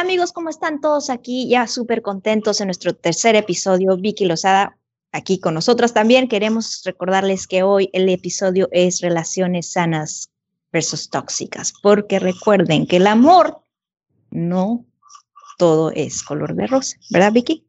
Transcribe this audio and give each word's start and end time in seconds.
Amigos, 0.00 0.32
¿cómo 0.32 0.48
están 0.48 0.80
todos 0.80 1.10
aquí? 1.10 1.46
Ya 1.46 1.66
súper 1.66 2.00
contentos 2.00 2.62
en 2.62 2.68
nuestro 2.68 2.94
tercer 2.94 3.36
episodio. 3.36 3.98
Vicky 3.98 4.24
Lozada 4.24 4.78
aquí 5.12 5.38
con 5.38 5.52
nosotros 5.52 5.92
también. 5.92 6.26
Queremos 6.26 6.80
recordarles 6.86 7.46
que 7.46 7.62
hoy 7.62 7.90
el 7.92 8.08
episodio 8.08 8.70
es 8.72 9.02
relaciones 9.02 9.72
sanas 9.72 10.30
versus 10.72 11.10
tóxicas, 11.10 11.74
porque 11.82 12.18
recuerden 12.18 12.86
que 12.86 12.96
el 12.96 13.06
amor 13.06 13.62
no 14.30 14.86
todo 15.58 15.90
es 15.90 16.22
color 16.22 16.54
de 16.54 16.66
rosa, 16.66 16.96
¿verdad 17.10 17.32
Vicky? 17.32 17.66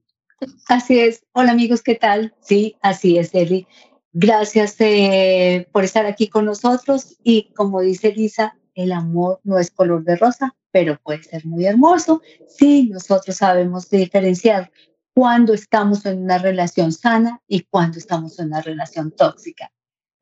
Así 0.70 1.02
es. 1.02 1.26
Hola 1.34 1.52
amigos, 1.52 1.82
¿qué 1.82 1.96
tal? 1.96 2.34
Sí, 2.40 2.78
así 2.82 3.18
es, 3.18 3.36
Eli. 3.36 3.68
Gracias 4.14 4.78
eh, 4.80 5.68
por 5.74 5.84
estar 5.84 6.06
aquí 6.06 6.30
con 6.30 6.46
nosotros 6.46 7.18
y 7.26 7.52
como 7.56 7.82
dice 7.82 8.14
Lisa, 8.14 8.56
el 8.84 8.92
amor 8.92 9.40
no 9.44 9.60
es 9.60 9.72
color 9.72 10.04
de 10.04 10.16
rosa, 10.16 10.56
pero 10.72 11.00
puede 11.02 11.24
ser 11.24 11.46
muy 11.46 11.66
hermoso 11.66 12.22
si 12.48 12.90
nosotros 12.90 13.36
sabemos 13.38 13.90
diferenciar 13.90 14.72
cuando 15.14 15.54
estamos 15.54 16.06
en 16.06 16.24
una 16.24 16.38
relación 16.38 16.92
sana 16.92 17.42
y 17.48 17.62
cuando 17.62 17.98
estamos 17.98 18.40
en 18.40 18.48
una 18.48 18.62
relación 18.62 19.12
tóxica. 19.12 19.72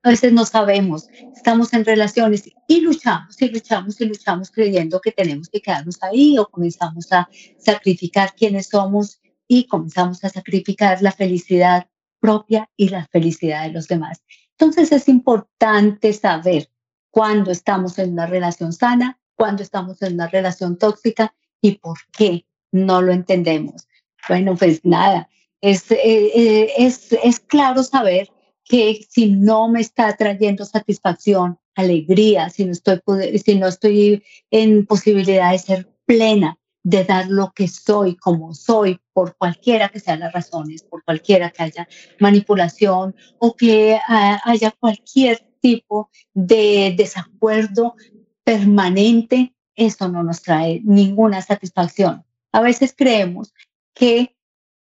A 0.01 0.09
veces 0.09 0.31
no 0.31 0.45
sabemos, 0.45 1.09
estamos 1.35 1.73
en 1.73 1.83
relaciones 1.83 2.49
y 2.67 2.81
luchamos 2.81 3.41
y 3.41 3.49
luchamos 3.49 3.99
y 3.99 4.05
luchamos 4.05 4.49
creyendo 4.49 5.01
que 5.01 5.11
tenemos 5.11 5.49
que 5.49 5.61
quedarnos 5.61 6.01
ahí 6.01 6.37
o 6.37 6.47
comenzamos 6.47 7.11
a 7.11 7.29
sacrificar 7.57 8.33
quienes 8.33 8.67
somos 8.67 9.19
y 9.47 9.67
comenzamos 9.67 10.23
a 10.23 10.29
sacrificar 10.29 11.01
la 11.01 11.11
felicidad 11.11 11.87
propia 12.21 12.69
y 12.77 12.89
la 12.89 13.07
felicidad 13.07 13.63
de 13.63 13.73
los 13.73 13.87
demás. 13.87 14.23
Entonces 14.51 14.91
es 14.91 15.09
importante 15.09 16.13
saber 16.13 16.69
cuándo 17.11 17.51
estamos 17.51 17.99
en 17.99 18.13
una 18.13 18.25
relación 18.25 18.73
sana, 18.73 19.19
cuándo 19.35 19.63
estamos 19.63 20.01
en 20.01 20.13
una 20.13 20.27
relación 20.27 20.77
tóxica 20.77 21.33
y 21.61 21.77
por 21.77 21.97
qué 22.11 22.45
no 22.71 23.01
lo 23.01 23.11
entendemos. 23.11 23.87
Bueno, 24.27 24.55
pues 24.55 24.81
nada, 24.83 25.29
es, 25.61 25.91
eh, 25.91 25.97
eh, 26.03 26.73
es, 26.77 27.13
es 27.23 27.39
claro 27.39 27.83
saber 27.83 28.29
que 28.63 29.05
si 29.09 29.31
no 29.31 29.67
me 29.67 29.81
está 29.81 30.15
trayendo 30.15 30.63
satisfacción, 30.65 31.57
alegría, 31.75 32.49
si 32.49 32.65
no 32.65 32.71
estoy, 32.73 33.01
si 33.43 33.55
no 33.55 33.67
estoy 33.67 34.23
en 34.51 34.85
posibilidad 34.85 35.51
de 35.51 35.59
ser 35.59 35.89
plena, 36.05 36.57
de 36.83 37.03
dar 37.03 37.27
lo 37.27 37.51
que 37.51 37.67
soy 37.67 38.15
como 38.15 38.53
soy, 38.53 38.99
por 39.13 39.35
cualquiera 39.35 39.89
que 39.89 39.99
sean 39.99 40.19
las 40.19 40.33
razones, 40.33 40.83
por 40.83 41.03
cualquiera 41.03 41.49
que 41.49 41.63
haya 41.63 41.87
manipulación 42.19 43.15
o 43.39 43.55
que 43.55 43.99
ah, 44.07 44.39
haya 44.45 44.71
cualquier 44.71 45.48
tipo 45.59 46.09
de 46.33 46.93
desacuerdo 46.97 47.95
permanente, 48.43 49.53
eso 49.75 50.09
no 50.09 50.23
nos 50.23 50.41
trae 50.41 50.81
ninguna 50.83 51.41
satisfacción. 51.41 52.25
A 52.51 52.61
veces 52.61 52.93
creemos 52.97 53.53
que 53.93 54.35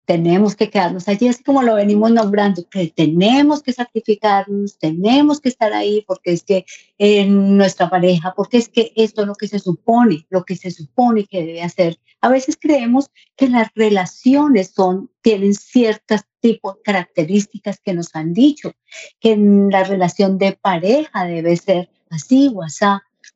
tenemos 0.08 0.56
que 0.56 0.70
quedarnos 0.70 1.06
allí, 1.06 1.28
así 1.28 1.44
como 1.44 1.62
lo 1.62 1.74
venimos 1.74 2.10
nombrando, 2.10 2.66
que 2.70 2.86
tenemos 2.88 3.62
que 3.62 3.74
sacrificarnos, 3.74 4.78
tenemos 4.78 5.38
que 5.38 5.50
estar 5.50 5.74
ahí 5.74 6.02
porque 6.06 6.32
es 6.32 6.44
que 6.44 6.64
en 6.96 7.58
nuestra 7.58 7.90
pareja, 7.90 8.32
porque 8.34 8.56
es 8.56 8.70
que 8.70 8.90
esto 8.96 9.20
es 9.20 9.26
lo 9.26 9.34
que 9.34 9.48
se 9.48 9.58
supone, 9.58 10.26
lo 10.30 10.46
que 10.46 10.56
se 10.56 10.70
supone 10.70 11.26
que 11.26 11.44
debe 11.44 11.60
hacer. 11.60 11.98
A 12.22 12.30
veces 12.30 12.56
creemos 12.58 13.10
que 13.36 13.50
las 13.50 13.68
relaciones 13.74 14.72
son, 14.74 15.10
tienen 15.20 15.52
ciertas 15.52 16.24
tipos 16.40 16.76
de 16.76 16.82
características 16.84 17.78
que 17.78 17.92
nos 17.92 18.16
han 18.16 18.32
dicho, 18.32 18.72
que 19.20 19.32
en 19.32 19.68
la 19.68 19.84
relación 19.84 20.38
de 20.38 20.52
pareja 20.52 21.26
debe 21.26 21.54
ser 21.58 21.90
así 22.08 22.50
o 22.54 22.62
así, 22.62 22.86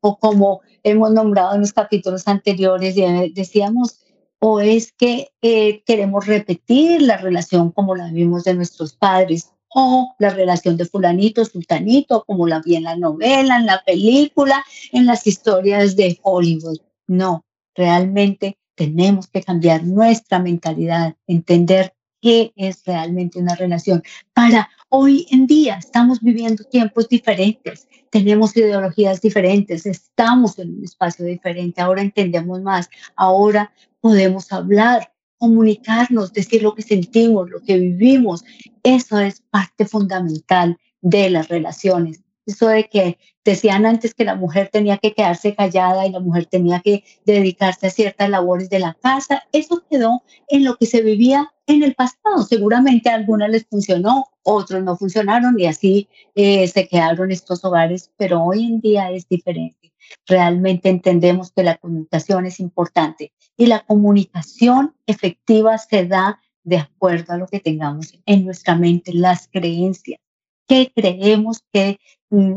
o 0.01 0.17
como 0.17 0.63
hemos 0.85 1.13
nombrado 1.13 1.55
en 1.55 1.61
los 1.61 1.75
capítulos 1.75 2.27
anteriores, 2.27 2.95
decíamos, 3.35 4.02
o 4.45 4.59
es 4.59 4.91
que 4.91 5.31
eh, 5.41 5.85
queremos 5.87 6.27
repetir 6.27 7.01
la 7.01 7.17
relación 7.17 7.71
como 7.71 7.95
la 7.95 8.11
vimos 8.11 8.43
de 8.43 8.55
nuestros 8.55 8.93
padres, 8.93 9.53
o 9.73 10.17
la 10.19 10.31
relación 10.31 10.77
de 10.77 10.85
fulanito, 10.85 11.45
sultanito, 11.45 12.25
como 12.27 12.49
la 12.49 12.61
vi 12.61 12.75
en 12.75 12.83
la 12.83 12.97
novela, 12.97 13.57
en 13.57 13.67
la 13.67 13.83
película, 13.87 14.65
en 14.91 15.07
las 15.07 15.29
historias 15.29 15.95
de 15.95 16.19
Hollywood. 16.23 16.79
No, 17.07 17.45
realmente 17.77 18.59
tenemos 18.75 19.29
que 19.29 19.45
cambiar 19.45 19.85
nuestra 19.85 20.41
mentalidad, 20.41 21.15
entender 21.29 21.95
qué 22.21 22.53
es 22.57 22.85
realmente 22.85 23.39
una 23.39 23.55
relación. 23.55 24.03
Para 24.35 24.69
hoy 24.89 25.25
en 25.31 25.47
día 25.47 25.77
estamos 25.77 26.21
viviendo 26.21 26.65
tiempos 26.65 27.09
diferentes, 27.09 27.87
tenemos 28.11 28.57
ideologías 28.57 29.21
diferentes, 29.21 29.87
estamos 29.87 30.59
en 30.59 30.79
un 30.79 30.85
espacio 30.85 31.25
diferente, 31.25 31.81
ahora 31.81 32.03
entendemos 32.03 32.61
más, 32.61 32.91
ahora 33.15 33.73
podemos 34.03 34.53
hablar, 34.53 35.15
comunicarnos, 35.39 36.33
decir 36.33 36.63
lo 36.63 36.75
que 36.75 36.83
sentimos, 36.83 37.49
lo 37.49 37.61
que 37.63 37.79
vivimos. 37.79 38.45
Eso 38.83 39.19
es 39.19 39.41
parte 39.49 39.87
fundamental 39.87 40.77
de 41.01 41.31
las 41.31 41.49
relaciones. 41.49 42.21
Eso 42.47 42.69
de 42.69 42.85
que 42.89 43.19
decían 43.45 43.87
antes 43.87 44.15
que 44.15 44.25
la 44.25 44.35
mujer 44.35 44.69
tenía 44.73 44.99
que 44.99 45.15
quedarse 45.15 45.55
callada 45.55 46.07
y 46.07 46.11
la 46.11 46.21
mujer 46.21 46.47
tenía 46.47 46.81
que 46.81 47.05
dedicarse 47.25 47.87
a 47.87 47.91
ciertas 47.91 48.29
labores 48.29 48.69
de 48.69 48.79
la 48.79 48.95
casa, 48.95 49.45
eso 49.53 49.85
quedó 49.89 50.23
en 50.49 50.65
lo 50.65 50.77
que 50.77 50.87
se 50.87 51.03
vivía 51.03 51.53
en 51.67 51.83
el 51.83 51.95
pasado. 51.95 52.43
Seguramente 52.49 53.11
a 53.11 53.15
algunas 53.15 53.51
les 53.51 53.67
funcionó, 53.67 54.27
otros 54.43 54.83
no 54.83 54.97
funcionaron 54.97 55.59
y 55.59 55.67
así 55.67 56.09
eh, 56.35 56.67
se 56.69 56.89
quedaron 56.89 57.31
estos 57.31 57.65
hogares, 57.65 58.11
pero 58.17 58.43
hoy 58.43 58.65
en 58.65 58.81
día 58.81 59.11
es 59.11 59.29
diferente 59.29 59.83
realmente 60.27 60.89
entendemos 60.89 61.53
que 61.53 61.63
la 61.63 61.77
comunicación 61.77 62.47
es 62.47 62.61
importante 62.61 63.33
y 63.57 63.67
la 63.67 63.81
comunicación 63.81 64.95
efectiva 65.07 65.79
se 65.79 66.07
da 66.07 66.41
de 66.65 66.79
acuerdo 66.79 67.33
a 67.33 67.39
lo 67.39 67.47
que 67.47 67.61
tengamos 67.61 68.19
en 68.27 68.45
nuestra 68.45 68.77
mente, 68.77 69.13
las 69.13 69.49
creencias. 69.49 70.21
¿Qué 70.69 70.93
creemos 70.95 71.65
que 71.73 71.99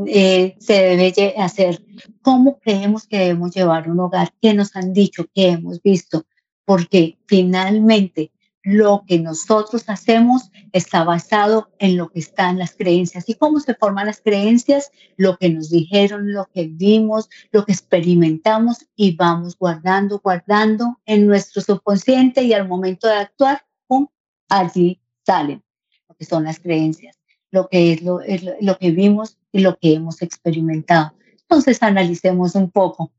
eh, 0.08 0.56
se 0.60 0.74
debe 0.74 1.36
hacer? 1.38 1.84
¿Cómo 2.22 2.60
creemos 2.60 3.08
que 3.08 3.20
debemos 3.20 3.54
llevar 3.54 3.90
un 3.90 4.00
hogar? 4.00 4.34
¿Qué 4.42 4.54
nos 4.54 4.76
han 4.76 4.94
dicho? 4.94 5.26
¿Qué 5.34 5.50
hemos 5.50 5.82
visto? 5.82 6.26
Porque 6.66 7.18
finalmente 7.26 8.32
lo 8.64 9.04
que 9.06 9.20
nosotros 9.20 9.84
hacemos 9.88 10.50
está 10.72 11.04
basado 11.04 11.70
en 11.78 11.98
lo 11.98 12.10
que 12.10 12.20
están 12.20 12.58
las 12.58 12.76
creencias. 12.76 13.30
¿Y 13.30 13.36
cómo 13.36 13.60
se 13.60 13.76
forman 13.76 14.08
las 14.08 14.22
creencias? 14.22 14.90
Lo 15.18 15.38
que 15.38 15.50
nos 15.50 15.70
dijeron, 15.70 16.34
lo 16.34 16.46
que 16.52 16.68
vimos, 16.68 17.30
lo 17.52 17.64
que 17.64 17.74
experimentamos 17.74 18.88
y 18.96 19.16
vamos 19.16 19.56
guardando, 19.56 20.20
guardando 20.20 21.00
en 21.06 21.28
nuestro 21.28 21.62
subconsciente 21.62 22.42
y 22.42 22.54
al 22.54 22.68
momento 22.68 23.08
de 23.08 23.16
actuar, 23.16 23.64
¡pum! 23.88 24.08
allí 24.50 25.00
salen 25.24 25.64
lo 26.10 26.16
que 26.16 26.26
son 26.26 26.46
las 26.46 26.60
creencias, 26.60 27.20
lo 27.52 27.68
que 27.68 27.94
es 27.94 28.02
lo, 28.02 28.22
es 28.22 28.44
lo 28.62 28.78
que 28.78 28.92
vimos 28.92 29.38
y 29.52 29.60
lo 29.60 29.78
que 29.78 29.94
hemos 29.94 30.22
experimentado. 30.22 31.14
Entonces 31.42 31.82
analicemos 31.82 32.56
un 32.56 32.72
poco. 32.72 33.12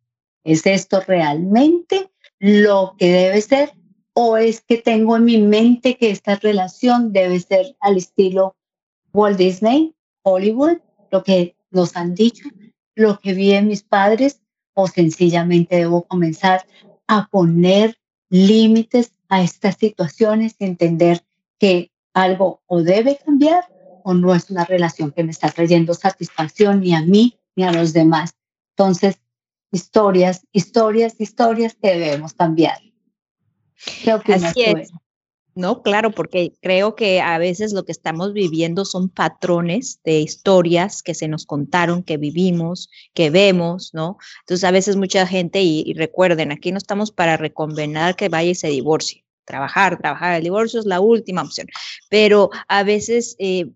¿Es 0.44 0.66
esto 0.66 1.00
realmente 1.00 2.10
lo 2.38 2.94
que 2.98 3.10
debe 3.10 3.40
ser 3.40 3.72
o 4.14 4.36
es 4.36 4.62
que 4.62 4.78
tengo 4.78 5.16
en 5.16 5.24
mi 5.24 5.38
mente 5.38 5.96
que 5.96 6.10
esta 6.10 6.36
relación 6.36 7.12
debe 7.12 7.38
ser 7.40 7.76
al 7.80 7.98
estilo 7.98 8.56
Walt 9.12 9.36
Disney, 9.36 9.94
Hollywood, 10.22 10.78
lo 11.10 11.22
que 11.22 11.54
nos 11.70 11.96
han 11.96 12.14
dicho, 12.14 12.48
lo 12.94 13.18
que 13.18 13.34
vi 13.34 13.52
en 13.52 13.68
mis 13.68 13.82
padres, 13.82 14.40
o 14.72 14.88
sencillamente 14.88 15.76
debo 15.76 16.06
comenzar 16.06 16.66
a 17.06 17.28
poner 17.28 17.98
límites 18.30 19.12
a 19.28 19.42
estas 19.42 19.76
situaciones 19.76 20.56
y 20.58 20.64
entender 20.64 21.24
que 21.58 21.90
algo 22.14 22.62
o 22.66 22.82
debe 22.82 23.18
cambiar 23.24 23.64
o 24.08 24.14
no 24.14 24.32
es 24.36 24.50
una 24.50 24.64
relación 24.64 25.10
que 25.10 25.24
me 25.24 25.32
está 25.32 25.50
trayendo 25.50 25.92
satisfacción 25.92 26.78
ni 26.78 26.94
a 26.94 27.02
mí 27.02 27.40
ni 27.56 27.64
a 27.64 27.72
los 27.72 27.92
demás. 27.92 28.36
Entonces, 28.76 29.16
historias, 29.72 30.46
historias, 30.52 31.20
historias 31.20 31.74
que 31.74 31.88
debemos 31.88 32.32
cambiar. 32.32 32.78
Así 34.32 34.62
es. 34.62 34.92
No, 35.56 35.82
claro, 35.82 36.12
porque 36.12 36.52
creo 36.62 36.94
que 36.94 37.20
a 37.20 37.36
veces 37.38 37.72
lo 37.72 37.84
que 37.84 37.90
estamos 37.90 38.32
viviendo 38.32 38.84
son 38.84 39.08
patrones 39.08 39.98
de 40.04 40.20
historias 40.20 41.02
que 41.02 41.14
se 41.14 41.26
nos 41.26 41.44
contaron, 41.44 42.04
que 42.04 42.16
vivimos, 42.16 42.88
que 43.12 43.30
vemos, 43.30 43.92
¿no? 43.92 44.18
Entonces 44.42 44.62
a 44.62 44.70
veces 44.70 44.94
mucha 44.94 45.26
gente, 45.26 45.62
y, 45.62 45.94
recuerden, 45.94 46.52
aquí 46.52 46.70
no 46.70 46.78
estamos 46.78 47.10
para 47.10 47.36
recomendar 47.36 48.14
que 48.14 48.28
vaya 48.28 48.50
y 48.50 48.54
se 48.54 48.68
divorcie. 48.68 49.24
Trabajar, 49.46 49.98
trabajar, 49.98 50.36
el 50.36 50.44
divorcio 50.44 50.78
es 50.78 50.86
la 50.86 51.00
última 51.00 51.42
opción, 51.42 51.66
pero 52.08 52.50
a 52.68 52.82
veces 52.82 53.34
eh, 53.38 53.70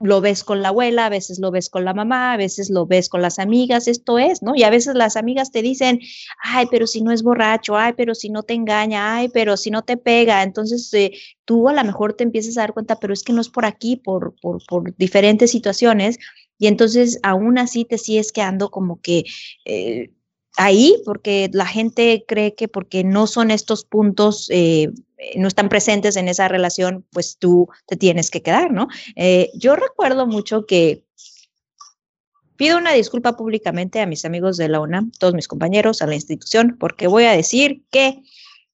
lo 0.00 0.20
ves 0.20 0.44
con 0.44 0.62
la 0.62 0.68
abuela, 0.68 1.06
a 1.06 1.08
veces 1.08 1.38
lo 1.38 1.50
ves 1.50 1.68
con 1.68 1.84
la 1.84 1.94
mamá, 1.94 2.32
a 2.32 2.36
veces 2.36 2.70
lo 2.70 2.86
ves 2.86 3.08
con 3.08 3.22
las 3.22 3.38
amigas, 3.38 3.88
esto 3.88 4.18
es, 4.18 4.42
¿no? 4.42 4.54
Y 4.54 4.62
a 4.62 4.70
veces 4.70 4.94
las 4.94 5.16
amigas 5.16 5.50
te 5.50 5.62
dicen, 5.62 6.00
ay, 6.42 6.66
pero 6.70 6.86
si 6.86 7.02
no 7.02 7.10
es 7.10 7.22
borracho, 7.22 7.76
ay, 7.76 7.94
pero 7.96 8.14
si 8.14 8.30
no 8.30 8.42
te 8.42 8.54
engaña, 8.54 9.16
ay, 9.16 9.28
pero 9.28 9.56
si 9.56 9.70
no 9.70 9.82
te 9.82 9.96
pega, 9.96 10.42
entonces 10.42 10.92
eh, 10.94 11.12
tú 11.44 11.68
a 11.68 11.72
lo 11.72 11.84
mejor 11.84 12.14
te 12.14 12.24
empiezas 12.24 12.56
a 12.56 12.62
dar 12.62 12.74
cuenta, 12.74 12.98
pero 13.00 13.12
es 13.12 13.22
que 13.22 13.32
no 13.32 13.40
es 13.40 13.48
por 13.48 13.64
aquí, 13.64 13.96
por, 13.96 14.34
por, 14.40 14.64
por 14.66 14.96
diferentes 14.96 15.50
situaciones, 15.50 16.18
y 16.58 16.66
entonces 16.66 17.18
aún 17.22 17.58
así 17.58 17.84
te 17.84 17.98
sigues 17.98 18.32
quedando 18.32 18.70
como 18.70 19.00
que... 19.00 19.24
Eh, 19.64 20.10
ahí 20.56 21.00
porque 21.04 21.50
la 21.52 21.66
gente 21.66 22.24
cree 22.26 22.54
que 22.54 22.68
porque 22.68 23.04
no 23.04 23.26
son 23.26 23.50
estos 23.50 23.84
puntos, 23.84 24.48
eh, 24.50 24.92
no 25.36 25.48
están 25.48 25.68
presentes 25.68 26.16
en 26.16 26.28
esa 26.28 26.48
relación, 26.48 27.04
pues 27.10 27.36
tú 27.38 27.68
te 27.86 27.96
tienes 27.96 28.30
que 28.30 28.42
quedar, 28.42 28.72
¿no? 28.72 28.88
Eh, 29.16 29.50
yo 29.54 29.76
recuerdo 29.76 30.26
mucho 30.26 30.66
que 30.66 31.04
pido 32.56 32.76
una 32.76 32.92
disculpa 32.92 33.36
públicamente 33.36 34.00
a 34.00 34.06
mis 34.06 34.24
amigos 34.24 34.56
de 34.56 34.68
la 34.68 34.80
UNAM, 34.80 35.12
todos 35.18 35.34
mis 35.34 35.48
compañeros, 35.48 36.02
a 36.02 36.06
la 36.06 36.14
institución, 36.14 36.76
porque 36.78 37.06
voy 37.06 37.24
a 37.24 37.32
decir 37.32 37.84
que 37.90 38.22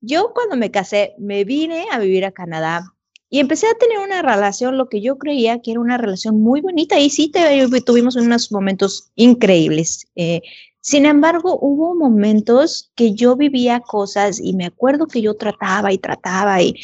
yo 0.00 0.32
cuando 0.34 0.56
me 0.56 0.70
casé 0.70 1.14
me 1.18 1.44
vine 1.44 1.86
a 1.90 1.98
vivir 1.98 2.24
a 2.24 2.32
Canadá 2.32 2.94
y 3.30 3.40
empecé 3.40 3.66
a 3.66 3.74
tener 3.74 3.98
una 3.98 4.22
relación, 4.22 4.78
lo 4.78 4.88
que 4.88 5.00
yo 5.00 5.18
creía 5.18 5.60
que 5.60 5.72
era 5.72 5.80
una 5.80 5.98
relación 5.98 6.40
muy 6.40 6.60
bonita 6.60 7.00
y 7.00 7.10
sí 7.10 7.32
tuvimos 7.84 8.16
unos 8.16 8.52
momentos 8.52 9.10
increíbles. 9.16 10.06
Eh, 10.14 10.40
sin 10.86 11.06
embargo, 11.06 11.58
hubo 11.62 11.94
momentos 11.94 12.92
que 12.94 13.14
yo 13.14 13.36
vivía 13.36 13.80
cosas 13.80 14.38
y 14.38 14.52
me 14.52 14.66
acuerdo 14.66 15.06
que 15.06 15.22
yo 15.22 15.34
trataba 15.34 15.94
y 15.94 15.96
trataba 15.96 16.60
y, 16.60 16.74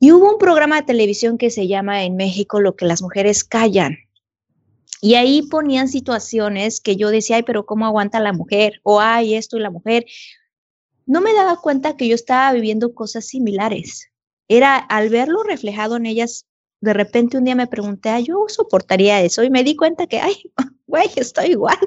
hubo 0.00 0.32
un 0.32 0.38
programa 0.38 0.80
de 0.80 0.88
televisión 0.88 1.38
que 1.38 1.50
se 1.50 1.68
llama 1.68 2.02
en 2.02 2.16
México 2.16 2.60
Lo 2.60 2.74
que 2.74 2.84
las 2.84 3.02
mujeres 3.02 3.44
callan. 3.44 3.96
Y 5.00 5.14
ahí 5.14 5.42
ponían 5.42 5.86
situaciones 5.86 6.80
que 6.80 6.96
yo 6.96 7.10
decía, 7.10 7.36
ay, 7.36 7.44
pero 7.44 7.64
¿cómo 7.64 7.86
aguanta 7.86 8.18
la 8.18 8.32
mujer? 8.32 8.80
O 8.82 9.00
ay, 9.00 9.36
esto 9.36 9.56
y 9.56 9.60
la 9.60 9.70
mujer. 9.70 10.04
No 11.06 11.20
me 11.20 11.32
daba 11.32 11.60
cuenta 11.60 11.96
que 11.96 12.08
yo 12.08 12.16
estaba 12.16 12.52
viviendo 12.54 12.92
cosas 12.92 13.26
similares. 13.26 14.10
Era 14.48 14.78
al 14.78 15.10
verlo 15.10 15.44
reflejado 15.44 15.94
en 15.94 16.06
ellas, 16.06 16.44
de 16.80 16.92
repente 16.92 17.38
un 17.38 17.44
día 17.44 17.54
me 17.54 17.68
pregunté, 17.68 18.08
ay, 18.08 18.24
yo 18.24 18.46
soportaría 18.48 19.22
eso 19.22 19.44
y 19.44 19.50
me 19.50 19.62
di 19.62 19.76
cuenta 19.76 20.08
que, 20.08 20.18
ay, 20.18 20.52
güey, 20.88 21.08
estoy 21.14 21.52
igual. 21.52 21.78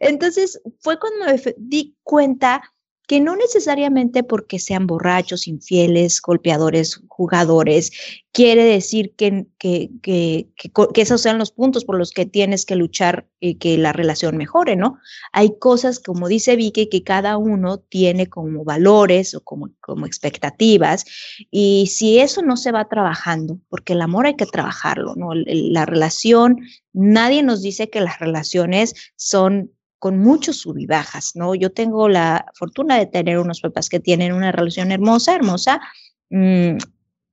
Entonces 0.00 0.60
fue 0.80 0.98
cuando 0.98 1.26
me 1.26 1.54
di 1.58 1.96
cuenta 2.02 2.62
que 3.10 3.18
no 3.18 3.34
necesariamente 3.34 4.22
porque 4.22 4.60
sean 4.60 4.86
borrachos, 4.86 5.48
infieles, 5.48 6.22
golpeadores, 6.22 7.02
jugadores, 7.08 7.90
quiere 8.30 8.62
decir 8.62 9.16
que, 9.16 9.48
que, 9.58 9.90
que, 10.00 10.46
que, 10.54 11.02
esos 11.02 11.20
sean 11.20 11.36
los 11.36 11.50
puntos 11.50 11.84
por 11.84 11.98
los 11.98 12.12
que 12.12 12.24
tienes 12.24 12.64
que 12.64 12.76
luchar 12.76 13.26
y 13.40 13.56
que 13.56 13.76
la 13.78 13.92
relación 13.92 14.36
mejore, 14.36 14.76
¿no? 14.76 14.96
Hay 15.32 15.58
cosas, 15.58 15.98
como 15.98 16.28
dice 16.28 16.54
Vicky, 16.54 16.88
que 16.88 17.02
cada 17.02 17.36
uno 17.36 17.78
tiene 17.78 18.28
como 18.28 18.62
valores 18.62 19.34
o 19.34 19.40
como, 19.40 19.70
como 19.80 20.06
expectativas, 20.06 21.04
y 21.50 21.88
si 21.88 22.20
eso 22.20 22.42
no 22.42 22.56
se 22.56 22.70
va 22.70 22.88
trabajando, 22.88 23.58
porque 23.68 23.94
el 23.94 24.02
amor 24.02 24.26
hay 24.26 24.36
que 24.36 24.46
trabajarlo, 24.46 25.16
¿no? 25.16 25.30
La 25.34 25.84
relación, 25.84 26.58
nadie 26.92 27.42
nos 27.42 27.60
dice 27.60 27.90
que 27.90 28.02
las 28.02 28.20
relaciones 28.20 28.94
son 29.16 29.72
con 30.00 30.18
muchos 30.18 30.56
subibajas, 30.56 31.36
¿no? 31.36 31.54
Yo 31.54 31.70
tengo 31.70 32.08
la 32.08 32.46
fortuna 32.54 32.96
de 32.96 33.04
tener 33.04 33.38
unos 33.38 33.60
papás 33.60 33.90
que 33.90 34.00
tienen 34.00 34.32
una 34.32 34.50
relación 34.50 34.90
hermosa, 34.90 35.34
hermosa, 35.34 35.80
mm, 36.30 36.78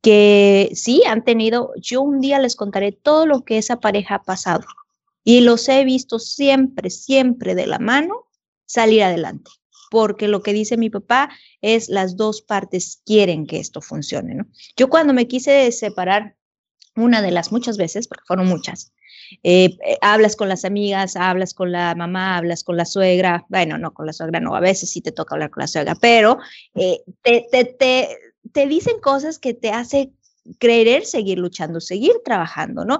que 0.02 0.70
sí 0.74 1.02
han 1.08 1.24
tenido, 1.24 1.72
yo 1.82 2.02
un 2.02 2.20
día 2.20 2.40
les 2.40 2.58
contaré 2.58 2.92
todo 2.92 3.26
lo 3.26 3.46
que 3.46 3.58
esa 3.58 3.80
pareja 3.80 4.16
ha 4.16 4.24
pasado 4.24 4.66
y 5.24 5.42
los 5.42 5.68
he 5.70 5.86
visto 5.86 6.20
siempre, 6.20 6.90
siempre 6.90 7.56
de 7.56 7.68
la 7.68 7.80
mano 7.80 8.28
salir 8.66 9.02
adelante, 9.02 9.50
porque 9.90 10.28
lo 10.28 10.44
que 10.44 10.52
dice 10.52 10.76
mi 10.76 10.90
papá 10.90 11.30
es 11.62 11.88
las 11.88 12.18
dos 12.18 12.42
partes 12.42 13.02
quieren 13.06 13.48
que 13.48 13.60
esto 13.62 13.82
funcione, 13.82 14.36
¿no? 14.36 14.46
Yo 14.76 14.90
cuando 14.90 15.14
me 15.14 15.28
quise 15.28 15.72
separar, 15.72 16.36
una 16.98 17.22
de 17.22 17.32
las 17.32 17.52
muchas 17.52 17.78
veces, 17.78 18.08
porque 18.08 18.26
fueron 18.26 18.48
muchas, 18.48 18.92
eh, 19.44 19.78
eh, 19.86 19.98
hablas 20.02 20.36
con 20.36 20.50
las 20.50 20.66
amigas, 20.66 21.16
hablas 21.16 21.54
con 21.54 21.72
la 21.72 21.96
mamá, 21.96 22.38
hablas 22.38 22.64
con 22.64 22.78
la 22.78 22.86
suegra, 22.86 23.46
bueno, 23.50 23.78
no 23.78 23.94
con 23.94 24.06
la 24.06 24.14
suegra, 24.14 24.40
no, 24.40 24.56
a 24.56 24.60
veces 24.60 24.90
sí 24.90 25.02
te 25.02 25.12
toca 25.12 25.36
hablar 25.36 25.50
con 25.50 25.62
la 25.62 25.68
suegra, 25.68 25.96
pero 25.96 26.40
eh, 26.76 27.02
te, 27.22 27.48
te, 27.52 27.66
te, 27.66 28.18
te 28.52 28.68
dicen 28.68 29.00
cosas 29.00 29.40
que 29.40 29.54
te 29.54 29.70
hace 29.72 30.12
creer 30.60 31.06
seguir 31.06 31.40
luchando, 31.40 31.80
seguir 31.82 32.14
trabajando, 32.24 32.86
¿no? 32.86 33.00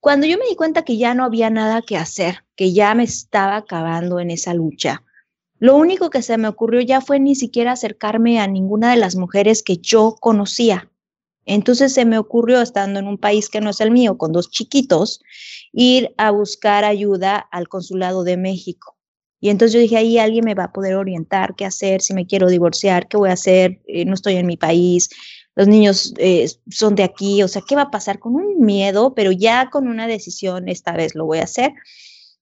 Cuando 0.00 0.26
yo 0.26 0.38
me 0.38 0.46
di 0.48 0.56
cuenta 0.56 0.84
que 0.84 0.96
ya 0.96 1.14
no 1.14 1.24
había 1.24 1.50
nada 1.50 1.82
que 1.82 1.96
hacer, 1.96 2.44
que 2.56 2.72
ya 2.72 2.94
me 2.94 3.04
estaba 3.04 3.56
acabando 3.56 4.20
en 4.20 4.30
esa 4.30 4.54
lucha, 4.54 5.02
lo 5.58 5.76
único 5.76 6.10
que 6.10 6.22
se 6.22 6.36
me 6.36 6.48
ocurrió 6.48 6.80
ya 6.80 7.00
fue 7.00 7.20
ni 7.20 7.34
siquiera 7.34 7.72
acercarme 7.72 8.40
a 8.40 8.46
ninguna 8.46 8.90
de 8.90 8.96
las 8.96 9.16
mujeres 9.16 9.62
que 9.62 9.78
yo 9.78 10.16
conocía. 10.20 10.90
Entonces 11.46 11.92
se 11.92 12.04
me 12.04 12.18
ocurrió, 12.18 12.60
estando 12.60 13.00
en 13.00 13.06
un 13.06 13.18
país 13.18 13.48
que 13.48 13.60
no 13.60 13.70
es 13.70 13.80
el 13.80 13.90
mío, 13.90 14.16
con 14.16 14.32
dos 14.32 14.50
chiquitos, 14.50 15.20
ir 15.72 16.14
a 16.16 16.30
buscar 16.30 16.84
ayuda 16.84 17.36
al 17.36 17.68
Consulado 17.68 18.24
de 18.24 18.36
México. 18.36 18.96
Y 19.40 19.50
entonces 19.50 19.74
yo 19.74 19.80
dije, 19.80 19.98
ahí 19.98 20.18
alguien 20.18 20.44
me 20.44 20.54
va 20.54 20.64
a 20.64 20.72
poder 20.72 20.94
orientar 20.94 21.54
qué 21.54 21.66
hacer, 21.66 22.00
si 22.00 22.14
me 22.14 22.26
quiero 22.26 22.48
divorciar, 22.48 23.08
qué 23.08 23.18
voy 23.18 23.28
a 23.28 23.34
hacer, 23.34 23.82
eh, 23.86 24.06
no 24.06 24.14
estoy 24.14 24.36
en 24.36 24.46
mi 24.46 24.56
país, 24.56 25.10
los 25.54 25.68
niños 25.68 26.14
eh, 26.16 26.48
son 26.70 26.94
de 26.94 27.04
aquí, 27.04 27.42
o 27.42 27.48
sea, 27.48 27.62
¿qué 27.66 27.76
va 27.76 27.82
a 27.82 27.90
pasar? 27.90 28.18
Con 28.18 28.34
un 28.34 28.60
miedo, 28.64 29.14
pero 29.14 29.32
ya 29.32 29.70
con 29.70 29.86
una 29.86 30.06
decisión, 30.06 30.68
esta 30.68 30.92
vez 30.92 31.14
lo 31.14 31.26
voy 31.26 31.38
a 31.38 31.44
hacer. 31.44 31.72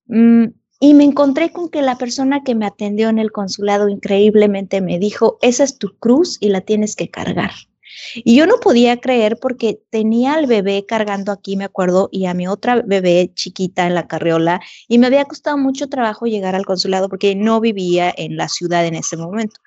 Mm, 0.06 0.46
y 0.80 0.94
me 0.94 1.04
encontré 1.04 1.52
con 1.52 1.68
que 1.68 1.82
la 1.82 1.98
persona 1.98 2.42
que 2.42 2.54
me 2.54 2.66
atendió 2.66 3.08
en 3.08 3.18
el 3.18 3.32
consulado 3.32 3.88
increíblemente 3.88 4.80
me 4.80 4.98
dijo, 4.98 5.38
esa 5.42 5.64
es 5.64 5.78
tu 5.78 5.96
cruz 5.98 6.38
y 6.40 6.48
la 6.48 6.62
tienes 6.62 6.96
que 6.96 7.08
cargar. 7.10 7.52
Y 8.14 8.36
yo 8.36 8.46
no 8.46 8.58
podía 8.58 9.00
creer 9.00 9.38
porque 9.40 9.80
tenía 9.90 10.34
al 10.34 10.46
bebé 10.46 10.84
cargando 10.86 11.32
aquí, 11.32 11.56
me 11.56 11.64
acuerdo, 11.64 12.08
y 12.12 12.26
a 12.26 12.34
mi 12.34 12.46
otra 12.48 12.82
bebé 12.82 13.30
chiquita 13.34 13.86
en 13.86 13.94
la 13.94 14.06
carriola, 14.06 14.60
y 14.88 14.98
me 14.98 15.06
había 15.06 15.24
costado 15.24 15.58
mucho 15.58 15.88
trabajo 15.88 16.26
llegar 16.26 16.54
al 16.54 16.66
consulado 16.66 17.08
porque 17.08 17.34
no 17.34 17.60
vivía 17.60 18.12
en 18.16 18.36
la 18.36 18.48
ciudad 18.48 18.86
en 18.86 18.94
ese 18.94 19.16
momento. 19.16 19.60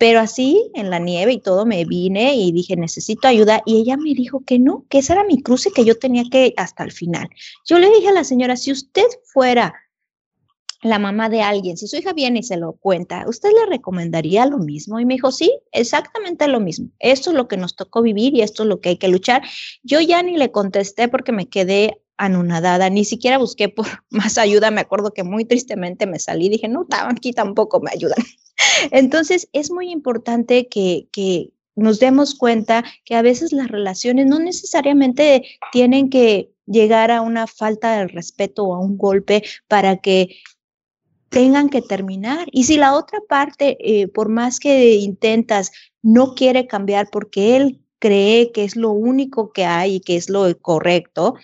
Pero 0.00 0.20
así, 0.20 0.70
en 0.74 0.88
la 0.88 0.98
nieve 0.98 1.32
y 1.32 1.40
todo, 1.40 1.66
me 1.66 1.84
vine 1.84 2.34
y 2.34 2.52
dije, 2.52 2.74
necesito 2.74 3.28
ayuda. 3.28 3.60
Y 3.66 3.76
ella 3.82 3.98
me 3.98 4.14
dijo 4.14 4.42
que 4.46 4.58
no, 4.58 4.86
que 4.88 5.00
esa 5.00 5.12
era 5.12 5.24
mi 5.24 5.42
cruce, 5.42 5.72
que 5.72 5.84
yo 5.84 5.98
tenía 5.98 6.24
que 6.30 6.54
hasta 6.56 6.84
el 6.84 6.90
final. 6.90 7.28
Yo 7.66 7.78
le 7.78 7.90
dije 7.90 8.08
a 8.08 8.12
la 8.12 8.24
señora, 8.24 8.56
si 8.56 8.72
usted 8.72 9.04
fuera 9.24 9.74
la 10.82 10.98
mamá 10.98 11.28
de 11.28 11.42
alguien, 11.42 11.76
si 11.76 11.86
su 11.86 11.96
hija 11.96 12.12
viene 12.12 12.40
y 12.40 12.42
se 12.42 12.56
lo 12.56 12.72
cuenta, 12.72 13.24
¿usted 13.28 13.50
le 13.50 13.66
recomendaría 13.66 14.46
lo 14.46 14.58
mismo? 14.58 14.98
Y 14.98 15.04
me 15.04 15.14
dijo, 15.14 15.30
sí, 15.30 15.52
exactamente 15.72 16.48
lo 16.48 16.60
mismo. 16.60 16.88
Esto 16.98 17.30
es 17.30 17.36
lo 17.36 17.48
que 17.48 17.58
nos 17.58 17.76
tocó 17.76 18.00
vivir 18.02 18.34
y 18.34 18.40
esto 18.40 18.62
es 18.62 18.68
lo 18.68 18.80
que 18.80 18.90
hay 18.90 18.96
que 18.96 19.08
luchar. 19.08 19.42
Yo 19.82 20.00
ya 20.00 20.22
ni 20.22 20.36
le 20.36 20.50
contesté 20.50 21.08
porque 21.08 21.32
me 21.32 21.48
quedé 21.48 22.00
anonadada, 22.16 22.88
ni 22.90 23.04
siquiera 23.04 23.38
busqué 23.38 23.68
por 23.68 23.86
más 24.10 24.38
ayuda. 24.38 24.70
Me 24.70 24.80
acuerdo 24.80 25.12
que 25.12 25.22
muy 25.22 25.44
tristemente 25.44 26.06
me 26.06 26.18
salí, 26.18 26.48
dije, 26.48 26.68
no, 26.68 26.86
aquí 26.90 27.32
tampoco 27.32 27.80
me 27.80 27.90
ayudan. 27.90 28.18
Entonces, 28.90 29.48
es 29.52 29.70
muy 29.70 29.90
importante 29.90 30.68
que, 30.68 31.08
que 31.12 31.50
nos 31.76 31.98
demos 32.00 32.34
cuenta 32.34 32.84
que 33.04 33.16
a 33.16 33.22
veces 33.22 33.52
las 33.52 33.68
relaciones 33.68 34.26
no 34.26 34.38
necesariamente 34.38 35.44
tienen 35.72 36.08
que 36.08 36.50
llegar 36.66 37.10
a 37.10 37.20
una 37.20 37.46
falta 37.46 37.98
de 37.98 38.06
respeto 38.06 38.64
o 38.64 38.74
a 38.74 38.80
un 38.80 38.96
golpe 38.96 39.42
para 39.66 39.96
que 39.96 40.36
tengan 41.30 41.70
que 41.70 41.80
terminar. 41.80 42.48
Y 42.52 42.64
si 42.64 42.76
la 42.76 42.94
otra 42.94 43.20
parte, 43.28 43.78
eh, 43.80 44.08
por 44.08 44.28
más 44.28 44.60
que 44.60 44.96
intentas, 44.96 45.72
no 46.02 46.34
quiere 46.34 46.66
cambiar 46.66 47.08
porque 47.10 47.56
él 47.56 47.80
cree 47.98 48.52
que 48.52 48.64
es 48.64 48.76
lo 48.76 48.90
único 48.90 49.52
que 49.52 49.64
hay 49.64 49.96
y 49.96 50.00
que 50.00 50.16
es 50.16 50.28
lo 50.28 50.58
correcto, 50.60 51.36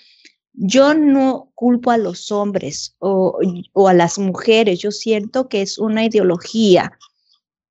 yo 0.53 0.95
no 0.95 1.53
culpo 1.55 1.91
a 1.91 1.99
los 1.99 2.33
hombres 2.33 2.97
o, 2.99 3.39
o, 3.73 3.89
a 3.89 3.95
las 3.95 4.19
mujeres, 4.19 4.79
yo 4.79 4.91
siento 4.91 5.49
que 5.49 5.63
es 5.63 5.79
una 5.79 6.05
ideología 6.05 6.93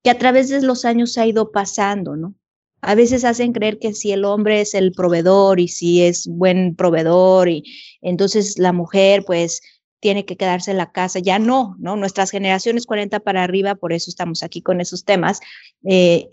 que 0.03 0.11
a 0.11 0.17
través 0.19 0.49
de 0.49 0.61
los 0.61 0.85
años 0.85 1.17
ha 1.17 1.25
ido 1.25 1.51
pasando, 1.51 2.15
¿no? 2.15 2.35
A 2.81 2.93
veces 2.93 3.25
hacen 3.25 3.53
creer 3.53 3.79
que 3.79 3.95
si 3.95 4.11
el 4.11 4.23
hombre 4.23 4.61
es 4.61 4.75
el 4.75 4.91
proveedor 4.91 5.59
y 5.59 5.67
si 5.67 6.03
es 6.03 6.27
buen 6.27 6.75
proveedor 6.75 7.49
y 7.49 7.63
entonces 8.01 8.59
la 8.59 8.71
mujer 8.71 9.23
pues 9.25 9.61
tiene 10.05 10.23
que 10.23 10.37
quedarse 10.37 10.69
en 10.69 10.77
la 10.77 10.91
casa. 10.91 11.17
Ya 11.17 11.39
no, 11.39 11.75
¿no? 11.79 11.95
Nuestras 11.95 12.29
generaciones 12.29 12.85
40 12.85 13.21
para 13.21 13.41
arriba, 13.41 13.73
por 13.73 13.91
eso 13.91 14.11
estamos 14.11 14.43
aquí 14.43 14.61
con 14.61 14.79
esos 14.79 15.03
temas. 15.03 15.39
Eh, 15.83 16.29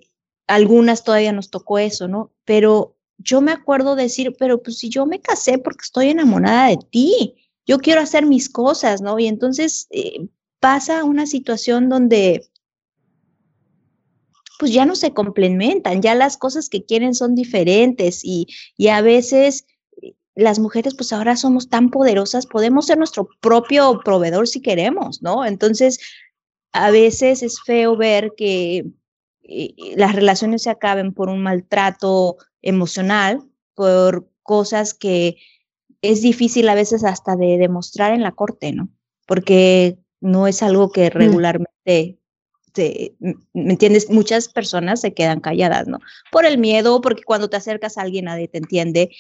algunas 0.47 1.05
todavía 1.05 1.33
nos 1.33 1.49
tocó 1.49 1.79
eso, 1.79 2.07
¿no? 2.07 2.35
Pero 2.45 2.99
yo 3.17 3.41
me 3.41 3.51
acuerdo 3.51 3.97
decir, 3.97 4.37
pero 4.39 4.63
pues 4.63 4.77
si 4.77 4.91
yo 4.91 5.07
me 5.07 5.23
casé 5.23 5.57
porque 5.57 5.85
estoy 5.85 6.11
enamorada 6.11 6.69
de 6.69 6.81
ti, 6.91 7.49
yo 7.65 7.79
quiero 7.79 8.03
hacer 8.03 8.27
mis 8.27 8.51
cosas, 8.51 9.01
¿no? 9.01 9.19
Y 9.19 9.27
entonces 9.27 9.87
eh, 9.89 10.29
pasa 10.61 11.05
una 11.05 11.27
situación 11.27 11.89
donde 11.89 12.47
pues 14.59 14.71
ya 14.71 14.85
no 14.85 14.97
se 14.97 15.15
complementan, 15.15 16.03
ya 16.03 16.15
las 16.15 16.37
cosas 16.37 16.69
que 16.69 16.85
quieren 16.85 17.15
son 17.15 17.35
diferentes 17.35 18.23
y, 18.23 18.49
y 18.77 18.89
a 18.89 19.01
veces 19.01 19.65
las 20.35 20.59
mujeres 20.59 20.95
pues 20.95 21.13
ahora 21.13 21.37
somos 21.37 21.69
tan 21.69 21.91
poderosas, 21.91 22.47
podemos 22.47 22.87
ser 22.87 22.99
nuestro 22.99 23.29
propio 23.41 24.01
proveedor 24.05 24.49
si 24.49 24.61
queremos, 24.61 25.23
¿no? 25.23 25.45
Entonces, 25.45 26.01
a 26.73 26.91
veces 26.91 27.43
es 27.43 27.61
feo 27.63 27.97
ver 27.97 28.33
que 28.37 28.87
eh, 29.43 29.75
las 29.97 30.15
relaciones 30.15 30.63
se 30.63 30.71
acaben 30.71 31.13
por 31.13 31.29
un 31.29 31.43
maltrato 31.43 32.39
emocional, 32.63 33.43
por 33.75 34.29
cosas 34.43 34.95
que 34.95 35.37
es 36.01 36.23
difícil 36.23 36.69
a 36.69 36.75
veces 36.75 37.05
hasta 37.05 37.37
de 37.37 37.59
demostrar 37.59 38.13
en 38.13 38.23
la 38.23 38.33
corte, 38.33 38.73
¿no? 38.73 38.89
Porque 39.27 39.99
no 40.21 40.47
es 40.47 40.63
algo 40.63 40.91
que 40.91 41.09
mm. 41.09 41.13
regularmente 41.13 42.19
de, 42.75 43.15
¿me 43.53 43.73
entiendes? 43.73 44.09
Muchas 44.09 44.49
personas 44.49 45.01
se 45.03 45.13
quedan 45.13 45.41
calladas, 45.41 45.87
¿no? 45.87 45.99
Por 46.31 46.47
el 46.47 46.59
miedo, 46.59 47.01
porque 47.01 47.23
cuando 47.23 47.51
te 47.51 47.57
acercas 47.57 47.99
a 47.99 48.03
alguien 48.03 48.25
nadie 48.27 48.49
te 48.49 48.59
entiende. 48.59 49.11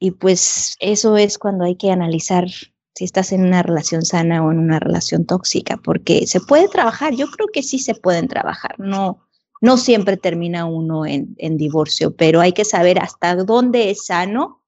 Y 0.00 0.12
pues 0.12 0.76
eso 0.80 1.16
es 1.18 1.38
cuando 1.38 1.64
hay 1.64 1.76
que 1.76 1.92
analizar 1.92 2.46
si 2.94 3.04
estás 3.04 3.32
en 3.32 3.44
una 3.44 3.62
relación 3.62 4.02
sana 4.02 4.44
o 4.44 4.50
en 4.50 4.58
una 4.58 4.80
relación 4.80 5.26
tóxica, 5.26 5.76
porque 5.76 6.26
se 6.26 6.40
puede 6.40 6.68
trabajar, 6.68 7.14
yo 7.14 7.26
creo 7.30 7.48
que 7.52 7.62
sí 7.62 7.78
se 7.78 7.94
pueden 7.94 8.26
trabajar, 8.26 8.74
no, 8.78 9.26
no 9.60 9.76
siempre 9.76 10.16
termina 10.16 10.64
uno 10.64 11.06
en, 11.06 11.34
en 11.38 11.56
divorcio, 11.56 12.16
pero 12.16 12.40
hay 12.40 12.52
que 12.52 12.64
saber 12.64 12.98
hasta 12.98 13.36
dónde 13.36 13.90
es 13.90 14.06
sano, 14.06 14.62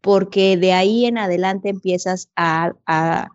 porque 0.00 0.56
de 0.56 0.72
ahí 0.72 1.06
en 1.06 1.18
adelante 1.18 1.70
empiezas 1.70 2.30
a, 2.36 2.72
a 2.86 3.28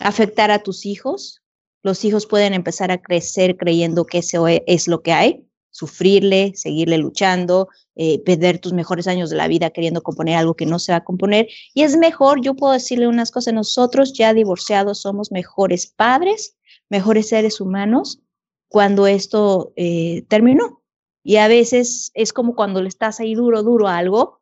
afectar 0.00 0.50
a 0.50 0.62
tus 0.62 0.84
hijos. 0.84 1.42
Los 1.82 2.04
hijos 2.04 2.26
pueden 2.26 2.54
empezar 2.54 2.90
a 2.90 3.00
crecer 3.00 3.56
creyendo 3.56 4.04
que 4.04 4.18
eso 4.18 4.46
e, 4.48 4.62
es 4.66 4.88
lo 4.88 5.00
que 5.02 5.12
hay, 5.12 5.46
sufrirle, 5.70 6.52
seguirle 6.54 6.98
luchando, 6.98 7.68
eh, 7.96 8.22
perder 8.24 8.58
tus 8.58 8.72
mejores 8.72 9.06
años 9.06 9.30
de 9.30 9.36
la 9.36 9.48
vida 9.48 9.70
queriendo 9.70 10.02
componer 10.02 10.36
algo 10.36 10.54
que 10.54 10.66
no 10.66 10.78
se 10.78 10.92
va 10.92 10.98
a 10.98 11.04
componer. 11.04 11.48
Y 11.74 11.82
es 11.82 11.96
mejor, 11.96 12.40
yo 12.40 12.54
puedo 12.54 12.72
decirle 12.72 13.08
unas 13.08 13.30
cosas, 13.30 13.54
nosotros 13.54 14.12
ya 14.12 14.34
divorciados 14.34 15.00
somos 15.00 15.32
mejores 15.32 15.86
padres, 15.86 16.56
mejores 16.88 17.28
seres 17.28 17.60
humanos 17.60 18.20
cuando 18.68 19.06
esto 19.06 19.72
eh, 19.76 20.24
terminó. 20.28 20.82
Y 21.22 21.36
a 21.36 21.48
veces 21.48 22.10
es 22.14 22.32
como 22.32 22.54
cuando 22.54 22.80
le 22.82 22.88
estás 22.88 23.20
ahí 23.20 23.34
duro, 23.34 23.62
duro 23.62 23.88
a 23.88 23.98
algo 23.98 24.40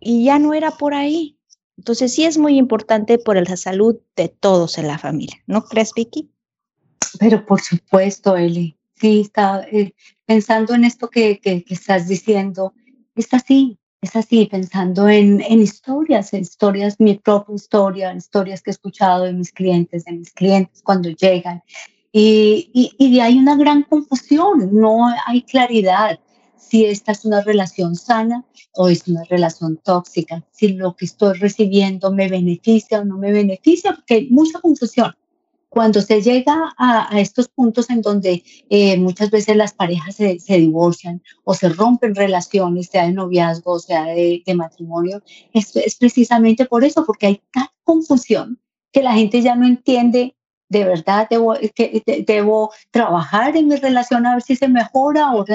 y 0.00 0.24
ya 0.24 0.38
no 0.38 0.54
era 0.54 0.72
por 0.72 0.94
ahí. 0.94 1.38
Entonces 1.76 2.12
sí 2.12 2.24
es 2.24 2.38
muy 2.38 2.56
importante 2.56 3.18
por 3.18 3.36
la 3.36 3.56
salud 3.56 3.96
de 4.16 4.28
todos 4.28 4.78
en 4.78 4.86
la 4.86 4.98
familia, 4.98 5.42
¿no 5.46 5.64
crees, 5.64 5.92
Vicky? 5.94 6.30
Pero 7.18 7.44
por 7.44 7.60
supuesto, 7.60 8.36
Eli. 8.36 8.78
Sí, 8.94 9.22
está 9.22 9.66
eh, 9.70 9.94
pensando 10.32 10.72
en 10.72 10.84
esto 10.84 11.10
que, 11.10 11.40
que, 11.40 11.62
estás 11.68 12.08
diciendo. 12.08 12.72
Es 13.14 13.34
así, 13.34 13.78
es 14.00 14.16
así, 14.16 14.46
pensando 14.46 15.06
en, 15.06 15.42
en, 15.42 15.60
historias, 15.60 16.32
en 16.32 16.40
historias, 16.40 16.98
mi 16.98 17.16
propia 17.16 17.54
historia, 17.54 18.10
en 18.10 18.16
historias 18.16 18.62
que 18.62 18.70
he 18.70 18.76
escuchado 18.78 19.24
de 19.24 19.34
mis 19.34 19.52
clientes, 19.52 20.06
de 20.06 20.12
mis 20.12 20.32
clientes 20.32 20.80
cuando 20.82 21.10
llegan. 21.10 21.62
Y, 22.12 22.70
y, 22.72 22.94
y 22.98 23.20
ahí 23.20 23.36
una 23.38 23.56
gran 23.56 23.82
confusión, 23.82 24.70
no 24.72 25.06
hay 25.26 25.42
claridad 25.42 26.18
si 26.56 26.86
esta 26.86 27.12
es 27.12 27.26
una 27.26 27.42
relación 27.42 27.94
sana 27.94 28.42
o 28.74 28.88
es 28.88 29.06
una 29.08 29.24
relación 29.24 29.76
tóxica, 29.84 30.42
si 30.50 30.68
lo 30.68 30.96
que 30.96 31.04
estoy 31.04 31.34
recibiendo 31.34 32.10
me 32.10 32.30
beneficia 32.30 33.00
o 33.00 33.04
no 33.04 33.18
me 33.18 33.32
beneficia, 33.32 33.92
porque 33.92 34.14
hay 34.14 34.30
mucha 34.30 34.60
confusión. 34.60 35.14
Cuando 35.72 36.02
se 36.02 36.20
llega 36.20 36.74
a, 36.76 37.18
estos 37.18 37.48
puntos 37.48 37.88
en 37.88 38.02
donde 38.02 38.44
eh, 38.68 38.98
muchas 38.98 39.30
veces 39.30 39.56
las 39.56 39.72
parejas 39.72 40.16
se, 40.16 40.58
divorcian 40.58 41.22
o 41.44 41.54
se 41.54 41.70
rompen 41.70 42.14
relaciones, 42.14 42.88
sea 42.88 43.06
de 43.06 43.12
noviazgo, 43.12 43.78
sea 43.78 44.04
de, 44.04 44.42
matrimonio, 44.54 45.22
es, 45.54 45.72
precisamente 45.98 46.66
por 46.66 46.84
eso, 46.84 47.06
porque 47.06 47.26
hay 47.26 47.42
tanta 47.50 47.72
confusión 47.84 48.60
que 48.92 49.02
la 49.02 49.14
gente 49.14 49.40
ya 49.40 49.54
no 49.54 49.66
entiende 49.66 50.36
de 50.68 50.84
verdad 50.84 51.26
debo, 51.30 51.54
que, 51.74 52.02
debo 52.26 52.70
trabajar 52.90 53.56
en 53.56 53.68
mi 53.68 53.76
relación 53.76 54.26
a 54.26 54.34
ver 54.34 54.42
si 54.42 54.56
se 54.56 54.68
mejora 54.68 55.34
o 55.34 55.46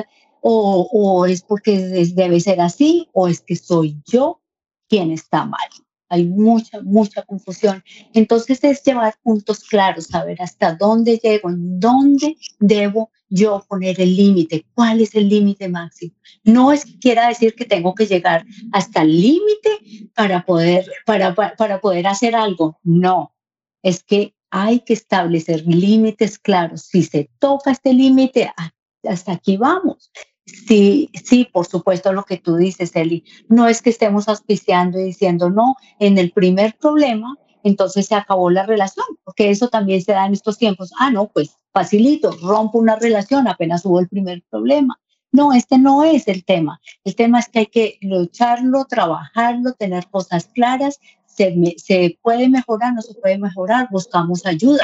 o, 0.41 1.25
es 1.27 1.43
porque 1.43 1.77
debe 2.15 2.39
ser 2.39 2.61
así, 2.61 3.07
o 3.13 3.27
es 3.27 3.41
que 3.41 3.55
soy 3.55 4.01
yo 4.05 4.41
quien 4.87 5.11
está 5.11 5.45
mal. 5.45 5.69
Hay 6.09 6.25
mucha, 6.25 6.81
mucha 6.81 7.23
confusión. 7.23 7.83
Entonces 8.13 8.63
es 8.63 8.83
llevar 8.83 9.15
puntos 9.21 9.63
claros, 9.63 10.05
saber 10.05 10.41
hasta 10.41 10.75
dónde 10.75 11.17
llego, 11.17 11.49
en 11.49 11.79
dónde 11.79 12.37
debo 12.59 13.11
yo 13.29 13.65
poner 13.67 13.99
el 13.99 14.15
límite, 14.15 14.65
cuál 14.73 15.01
es 15.01 15.15
el 15.15 15.27
límite 15.27 15.67
máximo. 15.67 16.13
No 16.43 16.71
es 16.71 16.85
que 16.85 16.97
quiera 16.99 17.27
decir 17.27 17.55
que 17.55 17.65
tengo 17.65 17.93
que 17.93 18.05
llegar 18.05 18.45
hasta 18.71 19.01
el 19.01 19.21
límite 19.21 20.09
para 20.15 20.45
poder, 20.45 20.89
para, 21.05 21.35
para 21.35 21.81
poder 21.81 22.07
hacer 22.07 22.35
algo. 22.35 22.79
No, 22.83 23.35
es 23.81 24.03
que 24.03 24.33
hay 24.49 24.79
que 24.79 24.93
establecer 24.93 25.63
límites 25.67 26.39
claros. 26.39 26.83
Si 26.83 27.03
se 27.03 27.29
toca 27.39 27.71
este 27.71 27.93
límite, 27.93 28.51
hasta 29.03 29.33
aquí 29.33 29.57
vamos. 29.57 30.11
Sí, 30.47 31.09
sí, 31.25 31.47
por 31.51 31.65
supuesto 31.67 32.13
lo 32.13 32.23
que 32.23 32.37
tú 32.37 32.55
dices, 32.55 32.95
Eli. 32.95 33.23
No 33.49 33.67
es 33.67 33.81
que 33.81 33.89
estemos 33.89 34.29
auspiciando 34.29 34.97
y 34.99 35.03
diciendo, 35.03 35.49
no, 35.49 35.75
en 35.99 36.17
el 36.17 36.31
primer 36.31 36.77
problema, 36.77 37.35
entonces 37.63 38.05
se 38.05 38.15
acabó 38.15 38.49
la 38.49 38.65
relación, 38.65 39.05
porque 39.25 39.49
eso 39.49 39.67
también 39.67 40.01
se 40.01 40.13
da 40.13 40.25
en 40.25 40.33
estos 40.33 40.57
tiempos. 40.57 40.91
Ah, 40.99 41.11
no, 41.11 41.27
pues 41.27 41.57
facilito, 41.73 42.31
rompo 42.41 42.79
una 42.79 42.95
relación 42.95 43.47
apenas 43.47 43.85
hubo 43.85 43.99
el 43.99 44.07
primer 44.07 44.41
problema. 44.49 44.97
No, 45.33 45.51
este 45.51 45.77
no 45.77 46.03
es 46.05 46.29
el 46.29 46.45
tema. 46.45 46.79
El 47.03 47.15
tema 47.15 47.39
es 47.39 47.49
que 47.49 47.59
hay 47.59 47.65
que 47.65 47.97
lucharlo, 48.01 48.85
trabajarlo, 48.85 49.73
tener 49.73 50.07
cosas 50.07 50.45
claras. 50.45 50.99
Se, 51.25 51.53
se 51.77 52.17
puede 52.21 52.47
mejorar, 52.47 52.93
no 52.93 53.01
se 53.01 53.13
puede 53.15 53.37
mejorar, 53.37 53.89
buscamos 53.91 54.45
ayuda 54.45 54.83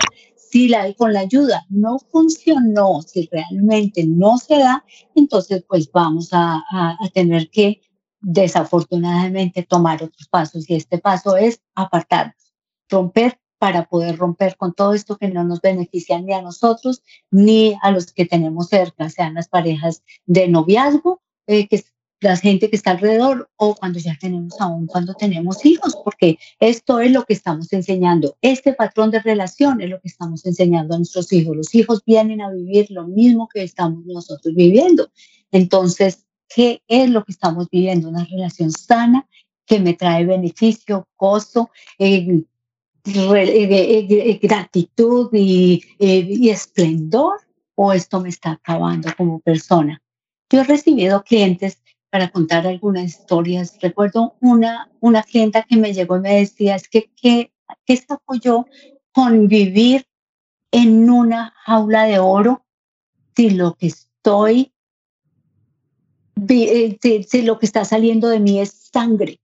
si 0.54 0.72
con 1.00 1.14
la 1.14 1.22
ayuda 1.22 1.66
no 1.70 1.98
funcionó, 1.98 3.02
si 3.02 3.28
realmente 3.32 4.06
no 4.06 4.38
se 4.38 4.60
da, 4.60 4.86
entonces 5.16 5.66
pues 5.68 5.92
vamos 5.92 6.30
a, 6.32 6.64
a, 6.72 6.96
tener 7.12 7.50
que 7.50 7.82
desafortunadamente 8.22 9.64
tomar 9.64 10.04
otros 10.04 10.28
pasos. 10.28 10.70
Y 10.70 10.76
este 10.76 11.00
paso 11.00 11.38
es 11.38 11.60
apartarnos, 11.74 12.54
romper 12.88 13.40
para 13.58 13.86
poder 13.86 14.16
romper 14.16 14.56
con 14.56 14.74
todo 14.74 14.94
esto 14.94 15.18
que 15.18 15.28
no 15.28 15.44
nos 15.44 15.60
beneficia 15.60 16.22
ni 16.22 16.34
a 16.34 16.44
nosotros 16.44 17.02
ni 17.32 17.76
a 17.82 17.90
los 17.90 18.14
que 18.14 18.26
tenemos 18.26 18.68
cerca, 18.68 19.10
sean 19.10 19.34
las 19.34 19.48
parejas 19.48 20.04
de 20.28 20.50
noviazgo, 20.50 21.24
eh, 21.48 21.68
que 21.68 21.84
la 22.24 22.38
gente 22.38 22.70
que 22.70 22.76
está 22.76 22.92
alrededor 22.92 23.50
o 23.58 23.76
cuando 23.76 24.00
ya 24.00 24.18
tenemos 24.20 24.60
aún 24.60 24.88
cuando 24.88 25.14
tenemos 25.14 25.66
hijos, 25.66 25.96
porque 26.04 26.40
esto 26.60 27.00
es 27.00 27.12
lo 27.12 27.24
que 27.24 27.34
estamos 27.34 27.72
enseñando. 27.74 28.38
Este 28.42 28.74
patrón 28.74 29.12
de 29.12 29.20
relación 29.20 29.82
es 29.82 29.90
lo 29.90 30.00
que 30.00 30.08
estamos 30.08 30.46
enseñando 30.46 30.96
a 30.96 30.98
nuestros 30.98 31.32
hijos. 31.34 31.56
Los 31.56 31.76
hijos 31.76 32.02
vienen 32.06 32.42
a 32.42 32.52
vivir 32.52 32.88
lo 32.90 33.08
mismo 33.08 33.48
que 33.54 33.64
estamos 33.64 34.06
nosotros 34.06 34.56
viviendo. 34.56 35.12
Entonces, 35.52 36.26
¿qué 36.48 36.82
es 36.88 37.10
lo 37.10 37.24
que 37.24 37.34
estamos 37.34 37.68
viviendo? 37.70 38.10
Una 38.10 38.26
relación 38.26 38.72
sana 38.72 39.28
que 39.66 39.80
me 39.80 39.94
trae 39.94 40.26
beneficio, 40.26 41.08
gozo, 41.18 41.70
eh, 42.00 42.44
eh, 43.06 44.08
eh, 44.10 44.40
gratitud 44.42 45.30
y, 45.34 45.84
y 46.00 46.50
esplendor, 46.50 47.40
o 47.76 47.92
esto 47.92 48.22
me 48.22 48.30
está 48.30 48.52
acabando 48.52 49.10
como 49.18 49.40
persona. 49.40 50.02
Yo 50.50 50.62
he 50.62 50.64
recibido 50.64 51.24
clientes 51.24 51.83
para 52.14 52.30
contar 52.30 52.68
algunas 52.68 53.06
historias. 53.06 53.76
Recuerdo 53.82 54.36
una, 54.40 54.88
una 55.00 55.24
clienta 55.24 55.64
que 55.64 55.78
me 55.78 55.96
llegó 55.96 56.18
y 56.18 56.20
me 56.20 56.36
decía, 56.36 56.76
es 56.76 56.88
que, 56.88 57.10
¿qué, 57.20 57.52
saco 57.98 58.36
yo 58.36 58.68
con 59.12 59.48
vivir 59.48 60.06
en 60.70 61.10
una 61.10 61.56
jaula 61.66 62.04
de 62.04 62.20
oro 62.20 62.68
si 63.36 63.50
lo 63.50 63.74
que 63.74 63.88
estoy, 63.88 64.72
eh, 66.48 67.00
si, 67.02 67.42
lo 67.42 67.58
que 67.58 67.66
está 67.66 67.84
saliendo 67.84 68.28
de 68.28 68.40
mí 68.40 68.60
es 68.60 68.92
sangre? 68.94 69.42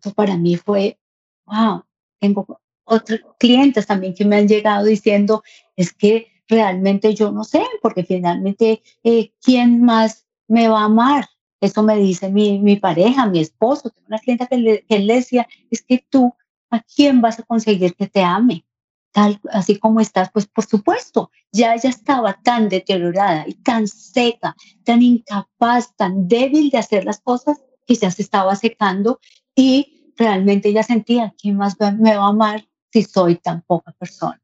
Eso 0.00 0.12
para 0.12 0.36
mí 0.36 0.56
fue, 0.56 0.98
wow, 1.46 1.84
tengo 2.18 2.60
otros 2.82 3.20
clientes 3.38 3.86
también 3.86 4.14
que 4.14 4.24
me 4.24 4.38
han 4.38 4.48
llegado 4.48 4.86
diciendo, 4.86 5.44
es 5.76 5.92
que 5.92 6.32
realmente 6.48 7.14
yo 7.14 7.30
no 7.30 7.44
sé, 7.44 7.62
porque 7.80 8.02
finalmente, 8.02 8.82
eh, 9.04 9.32
¿quién 9.40 9.84
más 9.84 10.26
me 10.48 10.66
va 10.66 10.80
a 10.80 10.86
amar? 10.86 11.28
Eso 11.64 11.82
me 11.82 11.96
dice 11.96 12.30
mi, 12.30 12.58
mi 12.58 12.76
pareja, 12.76 13.26
mi 13.26 13.40
esposo. 13.40 13.88
Tengo 13.88 14.06
una 14.08 14.18
clienta 14.18 14.46
que, 14.46 14.58
le, 14.58 14.82
que 14.84 14.98
le 14.98 15.14
decía, 15.14 15.48
es 15.70 15.80
que 15.80 16.04
tú, 16.10 16.34
¿a 16.70 16.82
quién 16.82 17.22
vas 17.22 17.38
a 17.38 17.42
conseguir 17.42 17.94
que 17.94 18.06
te 18.06 18.22
ame? 18.22 18.66
Tal, 19.12 19.40
así 19.50 19.78
como 19.78 20.00
estás, 20.00 20.30
pues 20.30 20.46
por 20.46 20.66
supuesto, 20.66 21.30
ya 21.52 21.74
ella 21.74 21.88
estaba 21.88 22.34
tan 22.42 22.68
deteriorada 22.68 23.44
y 23.48 23.54
tan 23.54 23.88
seca, 23.88 24.54
tan 24.84 25.00
incapaz, 25.00 25.96
tan 25.96 26.28
débil 26.28 26.68
de 26.68 26.78
hacer 26.78 27.06
las 27.06 27.20
cosas 27.20 27.62
que 27.86 27.94
ya 27.94 28.10
se 28.10 28.20
estaba 28.20 28.56
secando 28.56 29.20
y 29.54 30.12
realmente 30.18 30.68
ella 30.68 30.82
sentía, 30.82 31.32
¿quién 31.40 31.56
más 31.56 31.76
me 31.80 32.14
va 32.14 32.24
a 32.24 32.28
amar 32.28 32.68
si 32.92 33.04
soy 33.04 33.36
tan 33.36 33.62
poca 33.62 33.92
persona? 33.92 34.42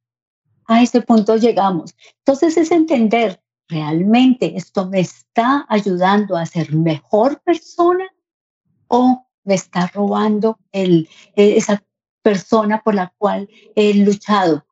A 0.65 0.83
ese 0.83 1.03
punto 1.03 1.37
llegamos. 1.37 1.95
Entonces 2.19 2.57
es 2.57 2.71
entender 2.71 3.43
¿realmente 3.71 4.57
esto 4.57 4.89
me 4.89 5.01
está 5.01 5.65
ayudando 5.69 6.37
a 6.37 6.45
ser 6.45 6.75
mejor 6.75 7.41
persona 7.43 8.05
o 8.89 9.27
me 9.45 9.55
está 9.55 9.87
robando 9.87 10.59
el, 10.73 11.09
e, 11.37 11.57
esa 11.57 11.83
persona 12.23 12.83
por 12.83 12.95
la 12.95 13.15
cual 13.17 13.49
he 13.77 13.95
luchado, 13.95 14.67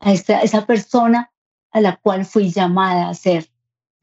esa, 0.00 0.42
esa 0.42 0.66
persona 0.66 1.32
a 1.70 1.80
la 1.80 1.96
cual 1.96 2.24
fui 2.24 2.50
llamada 2.50 3.08
a 3.08 3.14
ser? 3.14 3.50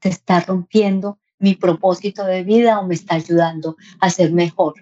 ¿Te 0.00 0.08
está 0.08 0.40
rompiendo 0.40 1.18
mi 1.38 1.54
propósito 1.54 2.24
de 2.24 2.42
vida 2.42 2.80
o 2.80 2.86
me 2.86 2.94
está 2.94 3.16
ayudando 3.16 3.76
a 4.00 4.10
ser 4.10 4.32
mejor? 4.32 4.74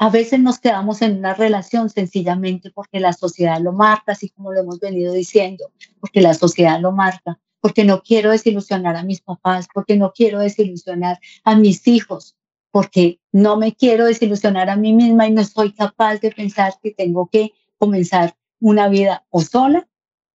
A 0.00 0.10
veces 0.10 0.40
nos 0.40 0.58
quedamos 0.58 1.02
en 1.02 1.18
una 1.18 1.34
relación 1.34 1.90
sencillamente 1.90 2.70
porque 2.70 3.00
la 3.00 3.12
sociedad 3.12 3.60
lo 3.60 3.72
marca, 3.72 4.12
así 4.12 4.30
como 4.30 4.52
lo 4.52 4.60
hemos 4.60 4.78
venido 4.78 5.12
diciendo, 5.12 5.72
porque 6.00 6.20
la 6.20 6.34
sociedad 6.34 6.80
lo 6.80 6.92
marca, 6.92 7.38
porque 7.60 7.84
no 7.84 8.02
quiero 8.02 8.30
desilusionar 8.30 8.96
a 8.96 9.02
mis 9.02 9.20
papás, 9.20 9.68
porque 9.72 9.96
no 9.96 10.12
quiero 10.12 10.40
desilusionar 10.40 11.18
a 11.44 11.56
mis 11.56 11.86
hijos, 11.88 12.36
porque 12.70 13.20
no 13.32 13.56
me 13.56 13.74
quiero 13.74 14.06
desilusionar 14.06 14.70
a 14.70 14.76
mí 14.76 14.92
misma 14.92 15.26
y 15.26 15.32
no 15.32 15.44
soy 15.44 15.72
capaz 15.72 16.20
de 16.20 16.30
pensar 16.30 16.74
que 16.82 16.90
tengo 16.90 17.28
que 17.28 17.52
comenzar 17.78 18.36
una 18.60 18.88
vida 18.88 19.24
o 19.30 19.40
sola 19.40 19.88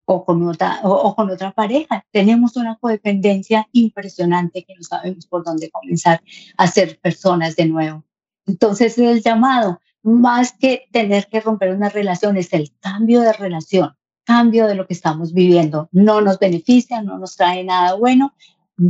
o 0.06 0.26
con 0.26 0.46
otra, 0.48 0.82
o, 0.84 1.16
con 1.16 1.30
otra 1.30 1.52
pareja. 1.52 2.06
Tenemos 2.12 2.58
una 2.58 2.78
codependencia 2.78 3.68
impresionante 3.72 4.64
que 4.64 4.76
no 4.76 4.84
sabemos 4.84 5.28
por 5.28 5.44
dónde 5.44 5.70
comenzar 5.72 6.22
a 6.58 6.68
ser 6.68 7.00
personas 7.00 7.56
de 7.56 7.66
nuevo. 7.68 8.04
Entonces 8.46 8.98
el 8.98 9.22
llamado, 9.22 9.80
más 10.02 10.52
que 10.52 10.88
tener 10.92 11.28
que 11.28 11.40
romper 11.40 11.74
una 11.74 11.90
relación, 11.90 12.36
es 12.36 12.52
el 12.52 12.74
cambio 12.80 13.22
de 13.22 13.32
relación, 13.32 13.96
cambio 14.24 14.68
de 14.68 14.76
lo 14.76 14.88
que 14.88 14.94
estamos 14.94 15.34
viviendo. 15.34 15.90
No 15.92 16.22
nos 16.22 16.40
beneficia, 16.40 17.02
no 17.02 17.18
nos 17.18 17.36
trae 17.36 17.64
nada 17.64 17.96
bueno, 17.96 18.34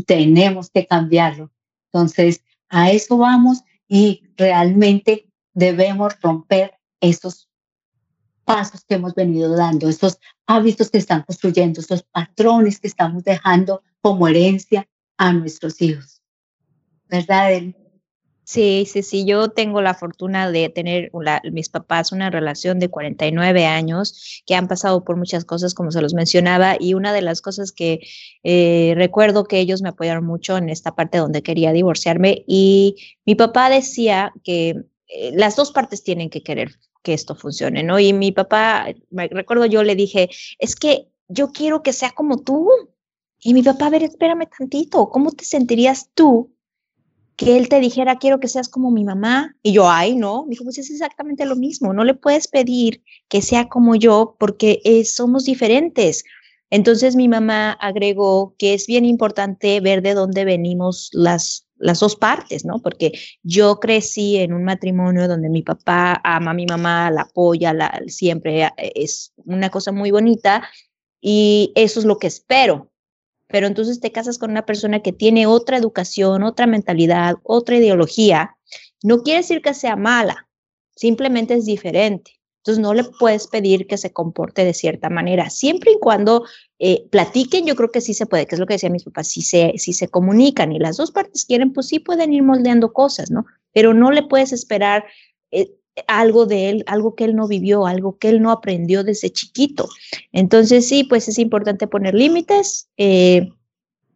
tenemos 0.06 0.70
que 0.70 0.86
cambiarlo. 0.86 1.52
Entonces, 1.92 2.44
a 2.70 2.92
eso 2.92 3.18
vamos 3.18 3.62
y 3.88 4.24
realmente 4.38 5.30
debemos 5.54 6.20
romper 6.22 6.74
esos 7.00 7.50
pasos 8.46 8.84
que 8.86 8.96
hemos 8.96 9.13
venido 9.16 9.56
dando, 9.56 9.88
esos 9.88 10.20
hábitos 10.46 10.90
que 10.90 10.98
están 10.98 11.24
construyendo, 11.24 11.80
esos 11.80 12.04
patrones 12.04 12.80
que 12.80 12.88
estamos 12.88 13.24
dejando 13.24 13.84
como 14.02 14.28
herencia 14.28 14.88
a 15.18 15.32
nuestros 15.34 15.82
hijos. 15.82 16.22
¿Verdad, 17.08 17.52
Sí, 18.46 18.86
sí, 18.92 19.04
sí, 19.04 19.26
yo 19.26 19.50
tengo 19.50 19.82
la 19.82 19.94
fortuna 19.94 20.52
de 20.52 20.68
tener 20.68 21.12
mis 21.52 21.70
papás 21.70 22.12
una 22.12 22.30
relación 22.30 22.78
de 22.78 22.90
49 22.90 23.66
años 23.66 24.44
que 24.46 24.56
han 24.56 24.68
pasado 24.68 25.06
por 25.06 25.16
muchas 25.16 25.46
cosas, 25.46 25.74
como 25.74 25.92
se 25.92 26.02
los 26.02 26.14
mencionaba, 26.14 26.76
y 26.78 26.94
una 26.94 27.14
de 27.14 27.22
las 27.22 27.42
cosas 27.42 27.72
que 27.72 28.02
eh, 28.44 28.94
recuerdo 28.98 29.46
que 29.46 29.60
ellos 29.60 29.82
me 29.82 29.90
apoyaron 29.90 30.26
mucho 30.26 30.58
en 30.58 30.70
esta 30.70 30.94
parte 30.94 31.20
donde 31.20 31.42
quería 31.42 31.72
divorciarme 31.72 32.44
y 32.46 32.96
mi 33.26 33.36
papá 33.36 33.70
decía 33.70 34.34
que 34.44 34.76
eh, 35.08 35.32
las 35.34 35.56
dos 35.56 35.72
partes 35.72 36.04
tienen 36.04 36.30
que 36.30 36.44
querer 36.44 36.76
que 37.02 37.14
esto 37.14 37.36
funcione, 37.36 37.84
¿no? 37.84 38.00
Y 38.00 38.14
mi 38.14 38.32
papá, 38.32 38.88
me 39.10 39.28
recuerdo 39.28 39.66
yo 39.66 39.84
le 39.84 39.96
dije, 39.96 40.30
es 40.60 40.76
que 40.76 41.08
yo 41.28 41.52
quiero 41.52 41.84
que 41.84 41.94
sea 41.94 42.12
como 42.12 42.42
tú. 42.42 42.70
Y 43.40 43.54
mi 43.54 43.62
papá, 43.62 43.88
a 43.88 43.90
ver, 43.90 44.04
espérame 44.04 44.48
tantito, 44.58 45.10
¿cómo 45.10 45.32
te 45.32 45.44
sentirías 45.44 46.10
tú 46.14 46.54
él 47.46 47.70
te 47.70 47.80
dijera, 47.80 48.18
quiero 48.18 48.40
que 48.40 48.48
seas 48.48 48.70
como 48.70 48.92
mi 48.92 49.04
mamá? 49.04 49.56
Y 49.62 49.74
yo, 49.74 49.90
ay, 49.90 50.16
no, 50.16 50.46
dijo, 50.48 50.64
pues 50.64 50.78
es 50.78 50.90
exactamente 50.90 51.46
lo 51.46 51.56
mismo, 51.56 51.94
no 51.94 52.04
le 52.04 52.14
puedes 52.14 52.48
pedir 52.48 53.04
que 53.28 53.42
sea 53.42 53.70
como 53.70 53.96
yo 53.96 54.36
porque 54.40 54.82
eh, 54.84 55.06
somos 55.06 55.46
diferentes. 55.46 56.24
Entonces 56.70 57.16
mi 57.16 57.28
mamá 57.28 57.74
agregó 57.74 58.56
que 58.58 58.74
es 58.74 58.88
bien 58.88 59.06
importante 59.06 59.80
ver 59.80 60.02
de 60.02 60.16
dónde 60.16 60.44
venimos 60.44 61.10
las, 61.12 61.68
las 61.78 62.00
dos 62.00 62.16
partes, 62.16 62.66
¿no? 62.66 62.82
Porque 62.82 63.12
yo 63.44 63.80
crecí 63.80 64.38
en 64.38 64.54
un 64.54 64.64
matrimonio 64.64 65.28
donde 65.28 65.50
mi 65.50 65.62
papá 65.62 66.20
ama 66.24 66.52
a 66.52 66.56
mi 66.56 66.66
mamá, 66.66 67.12
la 67.12 67.22
apoya, 67.22 67.74
la, 67.74 68.02
siempre 68.08 68.64
eh, 68.64 68.72
es 68.96 69.34
una 69.46 69.70
cosa 69.70 69.92
muy 69.92 70.10
bonita 70.10 70.64
y 71.22 71.72
eso 71.76 72.00
es 72.00 72.06
lo 72.06 72.18
que 72.18 72.28
espero. 72.28 72.93
Pero 73.54 73.68
entonces 73.68 74.00
te 74.00 74.12
casas 74.12 74.40
con 74.40 74.50
una 74.50 74.66
persona 74.66 75.04
que 75.04 75.12
tiene 75.12 75.46
otra 75.46 75.78
educación, 75.78 76.42
otra 76.42 76.66
mentalidad, 76.66 77.36
otra 77.44 77.78
ideología. 77.78 78.58
No 79.04 79.22
quiere 79.22 79.42
decir 79.42 79.62
que 79.62 79.76
sea 79.76 79.96
mala, 79.96 80.48
simplemente 80.96 81.54
es 81.54 81.66
diferente. 81.66 82.32
Entonces 82.58 82.82
no 82.82 82.96
le 82.96 83.04
puedes 83.04 83.46
pedir 83.46 83.86
que 83.86 84.00
se 84.00 84.12
comporte 84.12 84.66
de 84.66 84.74
cierta 84.74 85.12
manera. 85.12 85.52
Siempre 85.52 85.92
y 85.92 86.00
cuando 86.00 86.46
eh, 86.80 87.06
platiquen, 87.12 87.68
yo 87.68 87.76
creo 87.76 87.92
que 87.92 88.02
sí 88.02 88.16
se 88.16 88.26
puede, 88.26 88.48
que 88.48 88.56
es 88.56 88.60
lo 88.60 88.66
que 88.66 88.74
decía 88.74 88.90
mis 88.90 89.04
papás, 89.04 89.28
si 89.28 89.44
se, 89.44 89.74
si 89.78 89.94
se 89.94 90.08
comunican 90.08 90.72
y 90.72 90.80
las 90.80 90.98
dos 90.98 91.12
partes 91.12 91.46
quieren, 91.46 91.74
pues 91.74 91.90
sí 91.90 92.00
pueden 92.00 92.34
ir 92.34 92.42
moldeando 92.42 92.92
cosas, 92.92 93.30
¿no? 93.30 93.46
Pero 93.72 93.94
no 93.94 94.10
le 94.10 94.24
puedes 94.24 94.52
esperar 94.52 95.06
eh, 95.52 95.76
algo 96.08 96.45
de 96.45 96.69
él, 96.69 96.84
algo 96.88 97.15
que 97.15 97.25
él 97.25 97.36
no 97.36 97.47
vivió, 97.47 97.86
algo 97.86 98.17
que 98.17 98.29
él 98.29 98.41
no 98.41 98.51
aprendió 98.51 99.03
desde 99.03 99.29
chiquito. 99.29 99.89
Entonces 100.32 100.88
sí, 100.88 101.03
pues 101.03 101.27
es 101.27 101.39
importante 101.39 101.88
poner 101.88 102.13
límites. 102.15 102.89
Eh, 102.97 103.49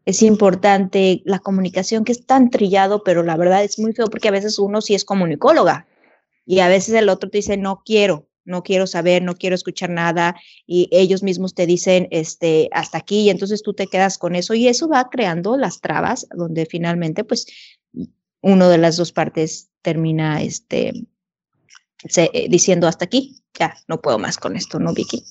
es 0.06 0.24
importante 0.24 1.22
la 1.26 1.40
comunicación 1.40 2.06
que 2.06 2.14
es 2.14 2.26
tan 2.26 2.50
trillado, 2.50 3.04
pero 3.04 3.24
la 3.24 3.36
verdad 3.36 3.64
es 3.64 3.78
muy 3.78 3.94
feo 3.94 4.08
porque 4.08 4.30
a 4.30 4.32
veces 4.32 4.58
uno 4.58 4.82
sí 4.82 4.96
es 4.96 5.04
comunicóloga 5.06 5.88
y 6.46 6.60
a 6.60 6.70
veces 6.70 6.96
el 6.96 7.10
otro 7.10 7.30
te 7.30 7.40
dice 7.40 7.58
no 7.58 7.82
quiero 7.86 8.28
no 8.48 8.64
quiero 8.64 8.88
saber, 8.88 9.22
no 9.22 9.36
quiero 9.36 9.56
escuchar 9.56 9.90
nada 9.90 10.36
y 10.66 10.88
ellos 10.92 11.22
mismos 11.22 11.54
te 11.54 11.66
dicen 11.66 12.08
este 12.12 12.70
hasta 12.72 12.98
aquí 12.98 13.24
y 13.24 13.30
entonces 13.30 13.62
tú 13.62 13.74
te 13.74 13.88
quedas 13.88 14.18
con 14.18 14.36
eso 14.36 14.54
y 14.54 14.68
eso 14.68 14.88
va 14.88 15.10
creando 15.10 15.58
las 15.58 15.82
trabas 15.82 16.28
donde 16.34 16.66
finalmente 16.66 17.26
pues 17.26 17.46
uno 18.42 18.70
de 18.70 18.78
las 18.78 18.96
dos 18.96 19.12
partes 19.12 19.70
termina 19.82 20.42
este 20.42 20.94
eh, 22.16 22.48
diciendo 22.50 22.88
hasta 22.88 23.06
aquí, 23.06 23.38
ya 23.58 23.76
no 23.88 24.00
puedo 24.00 24.20
más 24.20 24.38
con 24.38 24.56
esto, 24.56 24.80
¿no, 24.80 24.94
Vicky? 24.94 25.24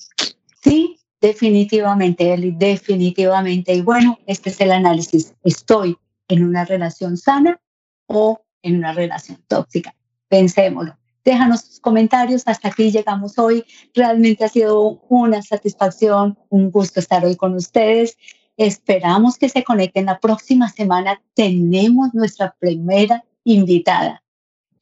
Sí, 0.61 0.99
definitivamente, 1.21 2.33
Eli, 2.33 2.51
definitivamente. 2.51 3.73
Y 3.73 3.81
bueno, 3.81 4.19
este 4.25 4.49
es 4.49 4.59
el 4.61 4.71
análisis. 4.71 5.33
¿Estoy 5.43 5.97
en 6.27 6.43
una 6.43 6.65
relación 6.65 7.17
sana 7.17 7.59
o 8.07 8.41
en 8.61 8.77
una 8.77 8.93
relación 8.93 9.41
tóxica? 9.47 9.95
Pensémoslo. 10.27 10.97
Déjanos 11.23 11.67
tus 11.67 11.79
comentarios. 11.79 12.43
Hasta 12.45 12.69
aquí 12.69 12.91
llegamos 12.91 13.37
hoy. 13.37 13.65
Realmente 13.93 14.45
ha 14.45 14.49
sido 14.49 15.01
una 15.09 15.41
satisfacción, 15.41 16.37
un 16.49 16.71
gusto 16.71 16.99
estar 16.99 17.25
hoy 17.25 17.35
con 17.35 17.53
ustedes. 17.55 18.17
Esperamos 18.55 19.37
que 19.37 19.49
se 19.49 19.63
conecten 19.63 20.05
la 20.05 20.19
próxima 20.19 20.69
semana. 20.69 21.21
Tenemos 21.33 22.13
nuestra 22.13 22.55
primera 22.59 23.23
invitada. 23.43 24.23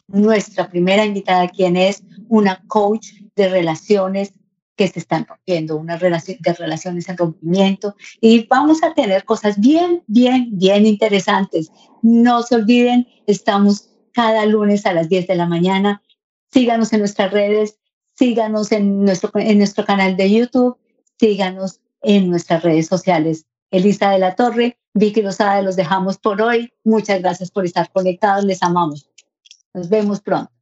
Nuestra 0.07 0.69
primera 0.69 1.05
invitada, 1.05 1.47
quien 1.49 1.77
es 1.77 2.03
una 2.27 2.63
coach 2.67 3.07
de 3.35 3.49
relaciones 3.49 4.33
que 4.75 4.87
se 4.87 4.99
están 4.99 5.25
rompiendo, 5.25 5.77
una 5.77 5.97
relación 5.97 6.37
de 6.41 6.53
relaciones 6.53 7.07
en 7.07 7.17
rompimiento. 7.17 7.95
Y 8.19 8.45
vamos 8.47 8.83
a 8.83 8.93
tener 8.93 9.23
cosas 9.23 9.59
bien, 9.59 10.03
bien, 10.07 10.49
bien 10.51 10.85
interesantes. 10.85 11.71
No 12.01 12.43
se 12.43 12.55
olviden, 12.55 13.07
estamos 13.25 13.89
cada 14.11 14.45
lunes 14.45 14.85
a 14.85 14.93
las 14.93 15.09
10 15.09 15.27
de 15.27 15.35
la 15.35 15.45
mañana 15.45 16.01
síganos 16.55 16.93
en 16.93 16.99
nuestras 16.99 17.33
redes, 17.33 17.77
síganos 18.17 18.71
en 18.71 19.03
nuestro, 19.03 19.29
en 19.35 19.57
nuestro 19.57 19.83
canal 19.83 20.15
de 20.15 20.31
YouTube, 20.31 20.77
síganos 21.19 21.81
en 22.01 22.29
nuestras 22.29 22.63
redes 22.63 22.87
sociales. 22.87 23.45
Elisa 23.71 24.11
de 24.11 24.19
la 24.19 24.35
Torre, 24.35 24.77
Vicky 24.93 25.21
Rosada, 25.21 25.61
los 25.61 25.75
dejamos 25.75 26.17
por 26.17 26.41
hoy. 26.41 26.71
Muchas 26.85 27.21
gracias 27.21 27.51
por 27.51 27.65
estar 27.65 27.91
conectados, 27.91 28.45
les 28.45 28.63
amamos. 28.63 29.09
Nos 29.75 29.89
vemos 29.89 30.21
pronto. 30.21 30.54